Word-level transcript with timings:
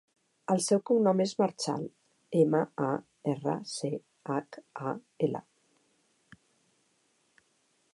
El 0.53 0.61
seu 0.67 0.79
cognom 0.89 1.19
és 1.25 1.33
Marchal: 1.41 1.83
ema, 2.45 2.63
a, 2.87 2.89
erra, 3.35 3.57
ce, 3.75 3.93
hac, 4.33 4.61
a, 4.93 4.99
ela. 5.29 5.47